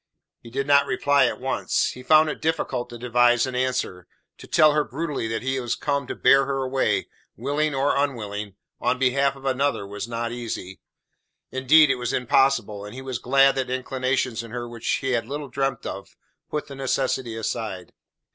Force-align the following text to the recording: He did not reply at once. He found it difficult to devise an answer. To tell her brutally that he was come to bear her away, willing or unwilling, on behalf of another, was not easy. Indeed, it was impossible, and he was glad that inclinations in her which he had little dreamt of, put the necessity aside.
He 0.39 0.49
did 0.49 0.65
not 0.65 0.87
reply 0.87 1.27
at 1.27 1.39
once. 1.39 1.91
He 1.91 2.01
found 2.01 2.27
it 2.27 2.41
difficult 2.41 2.89
to 2.89 2.97
devise 2.97 3.45
an 3.45 3.53
answer. 3.53 4.07
To 4.39 4.47
tell 4.47 4.71
her 4.71 4.83
brutally 4.83 5.27
that 5.27 5.43
he 5.43 5.59
was 5.59 5.75
come 5.75 6.07
to 6.07 6.15
bear 6.15 6.47
her 6.47 6.63
away, 6.63 7.07
willing 7.37 7.75
or 7.75 7.95
unwilling, 7.95 8.55
on 8.79 8.97
behalf 8.97 9.35
of 9.35 9.45
another, 9.45 9.85
was 9.85 10.07
not 10.07 10.31
easy. 10.31 10.81
Indeed, 11.51 11.91
it 11.91 11.97
was 11.97 12.13
impossible, 12.13 12.83
and 12.83 12.95
he 12.95 13.03
was 13.03 13.19
glad 13.19 13.53
that 13.57 13.69
inclinations 13.69 14.41
in 14.41 14.49
her 14.49 14.67
which 14.67 14.87
he 14.89 15.11
had 15.11 15.27
little 15.27 15.49
dreamt 15.49 15.85
of, 15.85 16.17
put 16.49 16.65
the 16.65 16.73
necessity 16.73 17.35
aside. 17.35 17.93